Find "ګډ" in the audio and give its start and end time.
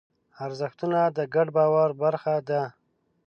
1.33-1.47